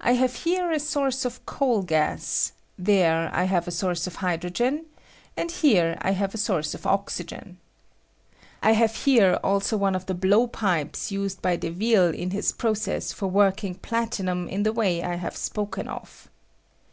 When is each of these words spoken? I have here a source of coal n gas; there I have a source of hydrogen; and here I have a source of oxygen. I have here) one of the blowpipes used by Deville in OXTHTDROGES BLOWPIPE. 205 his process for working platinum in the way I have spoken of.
I 0.00 0.12
have 0.12 0.36
here 0.44 0.70
a 0.70 0.78
source 0.78 1.24
of 1.24 1.44
coal 1.46 1.80
n 1.80 1.86
gas; 1.86 2.52
there 2.78 3.28
I 3.34 3.42
have 3.42 3.66
a 3.66 3.72
source 3.72 4.06
of 4.06 4.14
hydrogen; 4.22 4.86
and 5.36 5.50
here 5.50 5.98
I 6.00 6.12
have 6.12 6.32
a 6.32 6.38
source 6.38 6.74
of 6.74 6.86
oxygen. 6.86 7.58
I 8.62 8.74
have 8.74 8.94
here) 9.04 9.40
one 9.42 9.96
of 9.96 10.06
the 10.06 10.14
blowpipes 10.14 11.10
used 11.10 11.42
by 11.42 11.56
Deville 11.56 12.10
in 12.14 12.30
OXTHTDROGES 12.30 12.30
BLOWPIPE. 12.30 12.30
205 12.30 12.32
his 12.44 12.52
process 12.52 13.12
for 13.12 13.26
working 13.26 13.74
platinum 13.74 14.46
in 14.46 14.62
the 14.62 14.72
way 14.72 15.02
I 15.02 15.16
have 15.16 15.36
spoken 15.36 15.88
of. 15.88 16.28